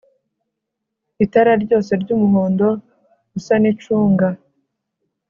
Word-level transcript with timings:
itara 1.25 1.53
ryose 1.63 1.91
ry'umuhondo 2.01 2.67
usa 3.37 3.53
n'icunga 3.61 4.27